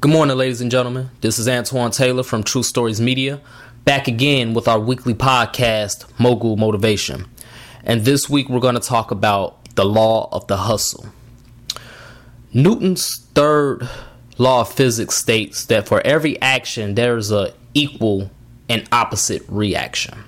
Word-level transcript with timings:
Good 0.00 0.12
morning, 0.12 0.36
ladies 0.36 0.60
and 0.60 0.70
gentlemen. 0.70 1.10
This 1.22 1.40
is 1.40 1.48
Antoine 1.48 1.90
Taylor 1.90 2.22
from 2.22 2.44
True 2.44 2.62
Stories 2.62 3.00
Media, 3.00 3.40
back 3.84 4.06
again 4.06 4.54
with 4.54 4.68
our 4.68 4.78
weekly 4.78 5.12
podcast, 5.12 6.04
Mogul 6.20 6.56
Motivation. 6.56 7.26
And 7.82 8.02
this 8.02 8.30
week 8.30 8.48
we're 8.48 8.60
going 8.60 8.76
to 8.76 8.80
talk 8.80 9.10
about 9.10 9.74
the 9.74 9.84
law 9.84 10.28
of 10.30 10.46
the 10.46 10.56
hustle. 10.56 11.06
Newton's 12.54 13.26
third 13.34 13.88
law 14.38 14.60
of 14.60 14.72
physics 14.72 15.16
states 15.16 15.64
that 15.64 15.88
for 15.88 16.00
every 16.06 16.40
action 16.40 16.94
there's 16.94 17.32
a 17.32 17.52
equal 17.74 18.30
and 18.68 18.88
opposite 18.92 19.42
reaction. 19.48 20.22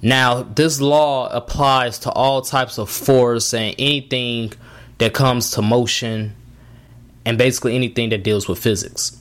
Now, 0.00 0.44
this 0.44 0.80
law 0.80 1.28
applies 1.30 1.98
to 2.00 2.12
all 2.12 2.42
types 2.42 2.78
of 2.78 2.88
force 2.88 3.52
and 3.52 3.74
anything 3.80 4.52
that 4.98 5.12
comes 5.12 5.50
to 5.50 5.60
motion 5.60 6.36
and 7.28 7.36
basically 7.36 7.74
anything 7.74 8.08
that 8.08 8.22
deals 8.22 8.48
with 8.48 8.58
physics. 8.58 9.14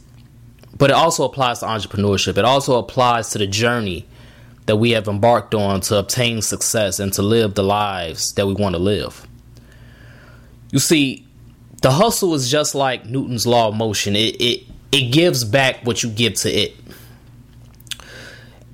But 0.77 0.91
it 0.91 0.95
also 0.95 1.25
applies 1.25 1.59
to 1.59 1.65
entrepreneurship. 1.65 2.37
It 2.37 2.45
also 2.45 2.79
applies 2.79 3.31
to 3.31 3.37
the 3.37 3.47
journey 3.47 4.05
that 4.65 4.77
we 4.77 4.91
have 4.91 5.09
embarked 5.09 5.53
on 5.53 5.81
to 5.81 5.97
obtain 5.97 6.41
success 6.41 7.01
and 7.01 7.11
to 7.13 7.21
live 7.21 7.55
the 7.55 7.63
lives 7.63 8.31
that 8.35 8.47
we 8.47 8.53
want 8.53 8.75
to 8.75 8.79
live. 8.79 9.27
You 10.71 10.79
see, 10.79 11.27
the 11.81 11.91
hustle 11.91 12.33
is 12.33 12.49
just 12.49 12.75
like 12.75 13.05
Newton's 13.05 13.45
law 13.45 13.67
of 13.67 13.75
motion. 13.75 14.15
It 14.15 14.39
it 14.39 14.63
it 14.93 15.11
gives 15.11 15.43
back 15.43 15.85
what 15.85 16.01
you 16.01 16.09
give 16.09 16.35
to 16.35 16.49
it. 16.49 16.77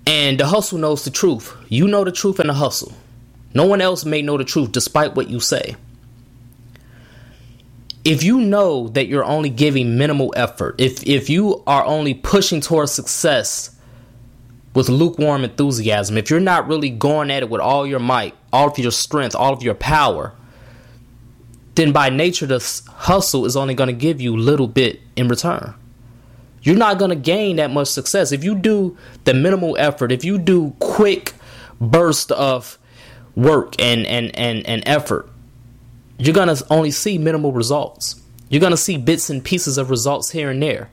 And 0.06 0.40
the 0.40 0.46
hustle 0.46 0.78
knows 0.78 1.06
the 1.06 1.12
truth. 1.12 1.56
You 1.70 1.88
know 1.88 2.04
the 2.04 2.12
truth 2.12 2.40
in 2.40 2.46
the 2.46 2.54
hustle. 2.54 2.94
No 3.56 3.66
one 3.66 3.82
else 3.82 4.06
may 4.06 4.22
know 4.22 4.38
the 4.38 4.44
truth 4.44 4.72
despite 4.72 5.16
what 5.16 5.28
you 5.28 5.40
say 5.40 5.76
if 8.06 8.22
you 8.22 8.42
know 8.42 8.90
that 8.90 9.08
you're 9.08 9.24
only 9.24 9.50
giving 9.50 9.98
minimal 9.98 10.34
effort, 10.36 10.76
if 10.78 11.04
if 11.04 11.30
you 11.30 11.64
are 11.66 11.86
only 11.86 12.14
pushing 12.14 12.60
towards 12.60 12.92
success 12.92 13.76
with 14.74 14.90
lukewarm 14.90 15.44
enthusiasm, 15.44 16.18
if 16.18 16.30
you're 16.30 16.40
not 16.40 16.68
really 16.68 16.90
going 16.90 17.32
at 17.32 17.44
it 17.44 17.50
with 17.50 17.62
all 17.62 17.88
your 17.88 18.00
might, 18.00 18.36
all 18.52 18.70
of 18.70 18.78
your 18.78 18.92
strength, 18.92 19.36
all 19.36 19.54
of 19.54 19.64
your 19.64 19.76
power, 19.76 20.34
then 21.76 21.92
by 21.92 22.10
nature 22.10 22.46
the 22.46 22.82
hustle 22.90 23.46
is 23.46 23.56
only 23.56 23.74
going 23.74 23.88
to 23.88 23.94
give 23.94 24.20
you 24.20 24.36
little 24.36 24.68
bit 24.68 25.00
in 25.16 25.28
return. 25.28 25.74
You're 26.62 26.78
not 26.78 26.98
going 26.98 27.10
to 27.10 27.16
gain 27.16 27.58
that 27.58 27.72
much 27.72 27.90
success 27.90 28.32
if 28.32 28.44
you 28.44 28.56
do 28.56 28.98
the 29.26 29.34
minimal 29.34 29.76
effort, 29.78 30.12
if 30.12 30.26
you 30.26 30.38
do 30.38 30.76
quick 30.80 31.34
burst 31.80 32.32
of 32.32 32.78
work 33.36 33.76
and 33.80 34.06
and 34.06 34.38
and, 34.38 34.66
and 34.68 34.84
effort 34.86 35.30
you're 36.24 36.34
going 36.34 36.56
to 36.56 36.66
only 36.70 36.92
see 36.92 37.18
minimal 37.18 37.52
results. 37.52 38.22
You're 38.48 38.62
going 38.62 38.72
to 38.72 38.78
see 38.78 38.98
bits 38.98 39.30
and 39.30 39.44
pieces 39.44 39.78
of 39.78 39.90
results 39.90 40.30
here 40.30 40.50
and 40.50 40.64
there. 40.64 40.90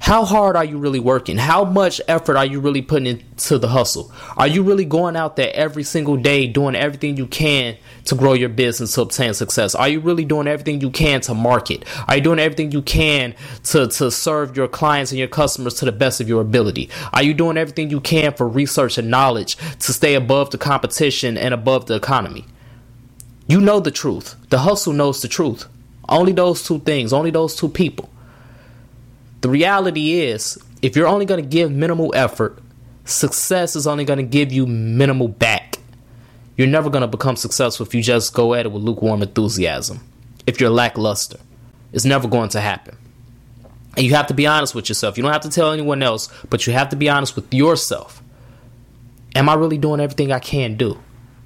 How 0.00 0.24
hard 0.24 0.56
are 0.56 0.64
you 0.64 0.78
really 0.78 0.98
working? 0.98 1.36
How 1.36 1.64
much 1.64 2.00
effort 2.08 2.36
are 2.36 2.44
you 2.44 2.58
really 2.58 2.82
putting 2.82 3.06
into 3.06 3.58
the 3.58 3.68
hustle? 3.68 4.10
Are 4.36 4.48
you 4.48 4.64
really 4.64 4.84
going 4.84 5.14
out 5.14 5.36
there 5.36 5.52
every 5.54 5.84
single 5.84 6.16
day 6.16 6.48
doing 6.48 6.74
everything 6.74 7.16
you 7.16 7.28
can 7.28 7.76
to 8.06 8.16
grow 8.16 8.32
your 8.32 8.48
business 8.48 8.94
to 8.94 9.02
obtain 9.02 9.34
success? 9.34 9.76
Are 9.76 9.88
you 9.88 10.00
really 10.00 10.24
doing 10.24 10.48
everything 10.48 10.80
you 10.80 10.90
can 10.90 11.20
to 11.20 11.34
market? 11.34 11.84
Are 12.08 12.16
you 12.16 12.22
doing 12.22 12.40
everything 12.40 12.72
you 12.72 12.82
can 12.82 13.36
to, 13.66 13.86
to 13.86 14.10
serve 14.10 14.56
your 14.56 14.66
clients 14.66 15.12
and 15.12 15.20
your 15.20 15.28
customers 15.28 15.74
to 15.74 15.84
the 15.84 15.92
best 15.92 16.20
of 16.20 16.28
your 16.28 16.40
ability? 16.40 16.90
Are 17.12 17.22
you 17.22 17.34
doing 17.34 17.56
everything 17.56 17.88
you 17.88 18.00
can 18.00 18.34
for 18.34 18.48
research 18.48 18.98
and 18.98 19.08
knowledge 19.08 19.54
to 19.54 19.92
stay 19.92 20.14
above 20.14 20.50
the 20.50 20.58
competition 20.58 21.38
and 21.38 21.54
above 21.54 21.86
the 21.86 21.94
economy? 21.94 22.46
You 23.52 23.60
know 23.60 23.80
the 23.80 23.90
truth. 23.90 24.34
The 24.48 24.60
hustle 24.60 24.94
knows 24.94 25.20
the 25.20 25.28
truth. 25.28 25.66
Only 26.08 26.32
those 26.32 26.62
two 26.62 26.78
things, 26.78 27.12
only 27.12 27.30
those 27.30 27.54
two 27.54 27.68
people. 27.68 28.08
The 29.42 29.50
reality 29.50 30.14
is, 30.14 30.56
if 30.80 30.96
you're 30.96 31.06
only 31.06 31.26
going 31.26 31.44
to 31.44 31.46
give 31.46 31.70
minimal 31.70 32.14
effort, 32.14 32.58
success 33.04 33.76
is 33.76 33.86
only 33.86 34.06
going 34.06 34.16
to 34.16 34.22
give 34.22 34.54
you 34.54 34.66
minimal 34.66 35.28
back. 35.28 35.76
You're 36.56 36.66
never 36.66 36.88
going 36.88 37.02
to 37.02 37.06
become 37.06 37.36
successful 37.36 37.84
if 37.84 37.94
you 37.94 38.02
just 38.02 38.32
go 38.32 38.54
at 38.54 38.64
it 38.64 38.72
with 38.72 38.84
lukewarm 38.84 39.20
enthusiasm. 39.20 40.00
If 40.46 40.58
you're 40.58 40.70
lackluster, 40.70 41.38
it's 41.92 42.06
never 42.06 42.28
going 42.28 42.48
to 42.56 42.60
happen. 42.62 42.96
And 43.98 44.06
you 44.06 44.14
have 44.14 44.28
to 44.28 44.34
be 44.34 44.46
honest 44.46 44.74
with 44.74 44.88
yourself. 44.88 45.18
You 45.18 45.24
don't 45.24 45.32
have 45.32 45.42
to 45.42 45.50
tell 45.50 45.72
anyone 45.72 46.02
else, 46.02 46.30
but 46.48 46.66
you 46.66 46.72
have 46.72 46.88
to 46.88 46.96
be 46.96 47.10
honest 47.10 47.36
with 47.36 47.52
yourself. 47.52 48.22
Am 49.34 49.50
I 49.50 49.54
really 49.56 49.76
doing 49.76 50.00
everything 50.00 50.32
I 50.32 50.38
can 50.38 50.78
do? 50.78 50.98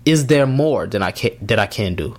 Is 0.06 0.28
there 0.28 0.46
more 0.46 0.86
than 0.86 1.02
I 1.02 1.10
can 1.10 1.32
that 1.42 1.58
I 1.58 1.66
can 1.66 1.96
do? 1.96 2.16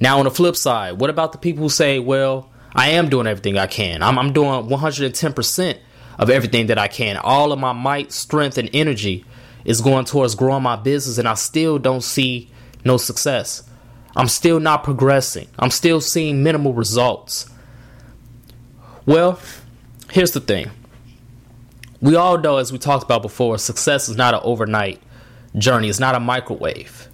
Now 0.00 0.18
on 0.18 0.24
the 0.24 0.30
flip 0.30 0.56
side, 0.56 0.98
what 0.98 1.10
about 1.10 1.30
the 1.30 1.38
people 1.38 1.62
who 1.62 1.68
say, 1.68 2.00
"Well, 2.00 2.50
I 2.74 2.88
am 2.88 3.08
doing 3.08 3.26
everything 3.28 3.58
I 3.58 3.66
can. 3.66 4.02
I'm, 4.02 4.18
I'm 4.18 4.32
doing 4.32 4.66
110% 4.66 5.78
of 6.18 6.30
everything 6.30 6.66
that 6.66 6.78
I 6.78 6.88
can. 6.88 7.18
All 7.18 7.52
of 7.52 7.58
my 7.58 7.72
might, 7.72 8.12
strength, 8.12 8.56
and 8.56 8.70
energy 8.72 9.24
is 9.64 9.80
going 9.82 10.06
towards 10.06 10.34
growing 10.34 10.62
my 10.62 10.76
business, 10.76 11.18
and 11.18 11.28
I 11.28 11.34
still 11.34 11.78
don't 11.78 12.02
see 12.02 12.50
no 12.84 12.96
success. 12.96 13.62
I'm 14.16 14.28
still 14.28 14.58
not 14.58 14.82
progressing. 14.84 15.48
I'm 15.58 15.70
still 15.70 16.00
seeing 16.00 16.42
minimal 16.42 16.72
results." 16.72 17.48
Well, 19.04 19.38
here's 20.10 20.30
the 20.30 20.40
thing. 20.40 20.70
We 22.00 22.16
all 22.16 22.38
know, 22.38 22.56
as 22.56 22.72
we 22.72 22.78
talked 22.78 23.04
about 23.04 23.20
before, 23.22 23.58
success 23.58 24.08
is 24.08 24.16
not 24.16 24.34
an 24.34 24.40
overnight 24.42 25.02
journey. 25.56 25.88
It's 25.88 26.00
not 26.00 26.14
a 26.14 26.20
microwave. 26.20 27.08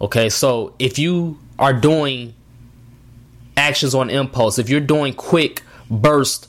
Okay, 0.00 0.28
so 0.28 0.74
if 0.78 0.98
you 0.98 1.38
are 1.58 1.72
doing 1.72 2.34
actions 3.56 3.94
on 3.94 4.10
impulse, 4.10 4.58
if 4.58 4.68
you're 4.68 4.80
doing 4.80 5.12
quick 5.12 5.62
bursts 5.90 6.48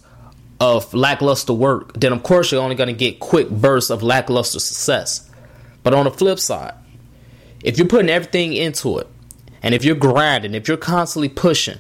of 0.60 0.94
lackluster 0.94 1.54
work, 1.54 1.94
then 1.94 2.14
of 2.14 2.22
course 2.24 2.52
you're 2.52 2.62
only 2.62 2.76
going 2.76 2.88
to 2.88 2.94
get 2.94 3.20
quick 3.20 3.50
bursts 3.50 3.90
of 3.90 4.04
lackluster 4.04 4.60
success. 4.60 5.30
But 5.84 5.94
on 5.94 6.06
the 6.06 6.12
flip 6.12 6.40
side, 6.40 6.74
if 7.64 7.78
you're 7.78 7.88
putting 7.88 8.10
everything 8.10 8.54
into 8.54 9.00
it, 9.00 9.08
and 9.62 9.74
if 9.74 9.84
you're 9.84 9.96
grinding, 9.96 10.54
if 10.54 10.68
you're 10.68 10.78
constantly 10.78 11.30
pushing 11.30 11.80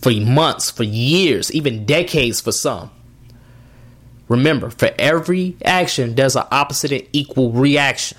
for 0.00 0.12
months, 0.12 0.70
for 0.70 0.84
years, 0.84 1.52
even 1.52 1.86
decades 1.86 2.40
for 2.40 2.52
some, 2.52 2.90
Remember, 4.28 4.70
for 4.70 4.90
every 4.98 5.56
action, 5.64 6.14
there's 6.14 6.36
an 6.36 6.44
opposite 6.50 6.92
and 6.92 7.06
equal 7.12 7.52
reaction. 7.52 8.18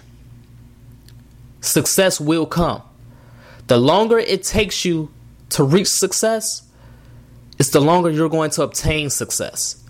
Success 1.61 2.19
will 2.19 2.45
come. 2.45 2.81
The 3.67 3.77
longer 3.77 4.17
it 4.17 4.43
takes 4.43 4.85
you 4.85 5.11
to 5.49 5.63
reach 5.63 5.87
success, 5.87 6.63
it's 7.59 7.71
the 7.71 7.81
longer 7.81 8.09
you're 8.09 8.29
going 8.29 8.51
to 8.51 8.63
obtain 8.63 9.09
success. 9.09 9.83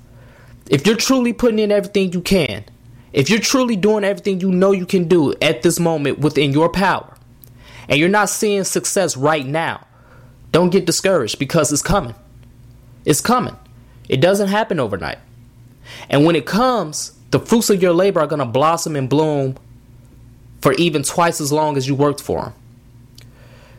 If 0.69 0.88
you're 0.88 0.95
truly 0.95 1.33
putting 1.33 1.59
in 1.59 1.72
everything 1.72 2.13
you 2.13 2.22
can, 2.22 2.66
if 3.13 3.29
you're 3.29 3.39
truly 3.39 3.75
doing 3.75 4.03
everything 4.03 4.41
you 4.41 4.51
know 4.51 4.72
you 4.72 4.85
can 4.85 5.07
do 5.07 5.33
at 5.41 5.61
this 5.61 5.79
moment 5.79 6.19
within 6.19 6.51
your 6.51 6.69
power, 6.69 7.16
and 7.88 8.00
you're 8.00 8.09
not 8.09 8.29
seeing 8.29 8.63
success 8.63 9.16
right 9.16 9.45
now, 9.45 9.85
don't 10.51 10.72
get 10.72 10.85
discouraged 10.85 11.39
because 11.39 11.72
it's 11.72 11.81
coming. 11.81 12.16
It's 13.06 13.22
coming. 13.22 13.56
It 14.09 14.22
doesn't 14.22 14.47
happen 14.47 14.79
overnight. 14.79 15.19
And 16.09 16.25
when 16.25 16.35
it 16.35 16.45
comes, 16.45 17.17
the 17.31 17.39
fruits 17.39 17.69
of 17.69 17.81
your 17.81 17.93
labor 17.93 18.19
are 18.19 18.27
going 18.27 18.39
to 18.39 18.45
blossom 18.45 18.95
and 18.95 19.09
bloom 19.09 19.57
for 20.61 20.73
even 20.73 21.03
twice 21.03 21.41
as 21.41 21.51
long 21.51 21.77
as 21.77 21.87
you 21.87 21.95
worked 21.95 22.21
for 22.21 22.41
them. 22.43 22.53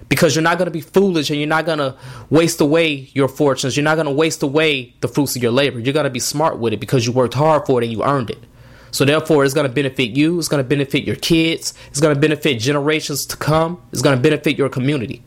Because 0.09 0.35
you're 0.35 0.43
not 0.43 0.57
going 0.57 0.67
to 0.67 0.73
be 0.73 0.81
foolish 0.81 1.29
and 1.29 1.39
you're 1.39 1.49
not 1.49 1.67
going 1.67 1.79
to 1.79 1.95
waste 2.31 2.61
away 2.61 3.11
your 3.13 3.29
fortunes. 3.29 3.77
You're 3.77 3.85
not 3.85 3.97
going 3.97 4.07
to 4.07 4.13
waste 4.13 4.43
away 4.43 4.95
the 5.01 5.09
fruits 5.09 5.37
of 5.37 5.43
your 5.43 5.53
labor. 5.53 5.79
You're 5.79 5.93
going 5.93 6.05
to 6.05 6.11
be 6.11 6.21
smart 6.21 6.59
with 6.59 6.73
it 6.73 6.81
because 6.81 7.07
you 7.07 7.13
worked 7.13 7.35
hard 7.35 7.67
for 7.67 7.81
it 7.81 7.85
and 7.85 7.93
you 7.93 8.03
earned 8.03 8.31
it. 8.31 8.43
So 8.91 9.05
therefore, 9.05 9.45
it's 9.45 9.53
going 9.53 9.69
to 9.69 9.73
benefit 9.73 10.11
you. 10.11 10.39
It's 10.39 10.49
going 10.49 10.63
to 10.63 10.69
benefit 10.69 11.05
your 11.05 11.17
kids. 11.17 11.75
It's 11.89 12.01
going 12.01 12.15
to 12.15 12.21
benefit 12.21 12.59
generations 12.59 13.27
to 13.27 13.37
come. 13.37 13.83
It's 13.93 14.01
going 14.01 14.17
to 14.17 14.23
benefit 14.23 14.57
your 14.57 14.71
community 14.71 15.23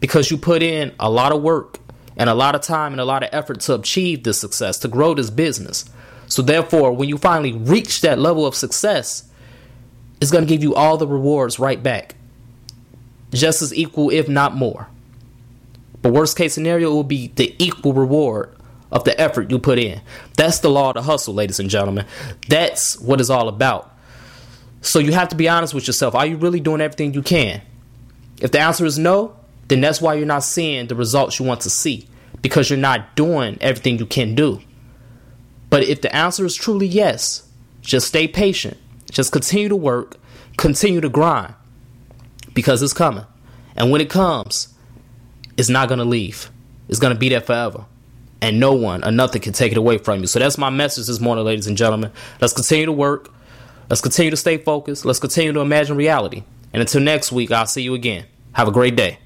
because 0.00 0.30
you 0.30 0.36
put 0.36 0.62
in 0.62 0.92
a 0.98 1.08
lot 1.08 1.32
of 1.32 1.40
work 1.40 1.78
and 2.16 2.28
a 2.28 2.34
lot 2.34 2.54
of 2.54 2.60
time 2.60 2.92
and 2.92 3.00
a 3.00 3.04
lot 3.04 3.22
of 3.22 3.28
effort 3.32 3.60
to 3.60 3.74
achieve 3.74 4.24
this 4.24 4.38
success, 4.38 4.78
to 4.80 4.88
grow 4.88 5.14
this 5.14 5.30
business. 5.30 5.84
So 6.26 6.42
therefore, 6.42 6.92
when 6.92 7.08
you 7.08 7.18
finally 7.18 7.52
reach 7.52 8.00
that 8.00 8.18
level 8.18 8.46
of 8.46 8.54
success, 8.54 9.28
it's 10.20 10.30
going 10.30 10.44
to 10.44 10.48
give 10.48 10.62
you 10.62 10.74
all 10.74 10.96
the 10.96 11.06
rewards 11.06 11.58
right 11.58 11.82
back. 11.82 12.14
Just 13.32 13.62
as 13.62 13.74
equal, 13.74 14.10
if 14.10 14.28
not 14.28 14.54
more. 14.54 14.88
But 16.02 16.12
worst 16.12 16.36
case 16.36 16.54
scenario 16.54 16.90
it 16.90 16.94
will 16.94 17.04
be 17.04 17.28
the 17.28 17.54
equal 17.58 17.92
reward 17.92 18.54
of 18.92 19.04
the 19.04 19.18
effort 19.20 19.50
you 19.50 19.58
put 19.58 19.78
in. 19.78 20.00
That's 20.36 20.60
the 20.60 20.70
law 20.70 20.90
of 20.90 20.94
the 20.94 21.02
hustle, 21.02 21.34
ladies 21.34 21.58
and 21.58 21.68
gentlemen. 21.68 22.06
That's 22.48 22.98
what 23.00 23.20
it's 23.20 23.30
all 23.30 23.48
about. 23.48 23.92
So 24.80 24.98
you 24.98 25.12
have 25.12 25.30
to 25.30 25.36
be 25.36 25.48
honest 25.48 25.74
with 25.74 25.86
yourself. 25.86 26.14
Are 26.14 26.26
you 26.26 26.36
really 26.36 26.60
doing 26.60 26.80
everything 26.80 27.14
you 27.14 27.22
can? 27.22 27.62
If 28.40 28.52
the 28.52 28.60
answer 28.60 28.84
is 28.84 28.98
no, 28.98 29.34
then 29.68 29.80
that's 29.80 30.00
why 30.00 30.14
you're 30.14 30.26
not 30.26 30.44
seeing 30.44 30.86
the 30.86 30.94
results 30.94 31.38
you 31.38 31.46
want 31.46 31.62
to 31.62 31.70
see 31.70 32.06
because 32.42 32.68
you're 32.68 32.78
not 32.78 33.16
doing 33.16 33.56
everything 33.60 33.98
you 33.98 34.06
can 34.06 34.34
do. 34.34 34.60
But 35.74 35.82
if 35.88 36.02
the 36.02 36.14
answer 36.14 36.44
is 36.44 36.54
truly 36.54 36.86
yes, 36.86 37.48
just 37.80 38.06
stay 38.06 38.28
patient. 38.28 38.76
Just 39.10 39.32
continue 39.32 39.68
to 39.68 39.74
work, 39.74 40.18
continue 40.56 41.00
to 41.00 41.08
grind 41.08 41.52
because 42.52 42.80
it's 42.80 42.92
coming. 42.92 43.24
And 43.74 43.90
when 43.90 44.00
it 44.00 44.08
comes, 44.08 44.68
it's 45.56 45.68
not 45.68 45.88
going 45.88 45.98
to 45.98 46.04
leave. 46.04 46.48
It's 46.88 47.00
going 47.00 47.12
to 47.12 47.18
be 47.18 47.28
there 47.28 47.40
forever. 47.40 47.86
And 48.40 48.60
no 48.60 48.72
one 48.72 49.02
or 49.04 49.10
nothing 49.10 49.42
can 49.42 49.52
take 49.52 49.72
it 49.72 49.76
away 49.76 49.98
from 49.98 50.20
you. 50.20 50.28
So 50.28 50.38
that's 50.38 50.58
my 50.58 50.70
message 50.70 51.08
this 51.08 51.18
morning, 51.18 51.44
ladies 51.44 51.66
and 51.66 51.76
gentlemen. 51.76 52.12
Let's 52.40 52.52
continue 52.52 52.86
to 52.86 52.92
work. 52.92 53.32
Let's 53.90 54.00
continue 54.00 54.30
to 54.30 54.36
stay 54.36 54.58
focused. 54.58 55.04
Let's 55.04 55.18
continue 55.18 55.52
to 55.54 55.58
imagine 55.58 55.96
reality. 55.96 56.44
And 56.72 56.82
until 56.82 57.00
next 57.00 57.32
week, 57.32 57.50
I'll 57.50 57.66
see 57.66 57.82
you 57.82 57.94
again. 57.94 58.26
Have 58.52 58.68
a 58.68 58.70
great 58.70 58.94
day. 58.94 59.18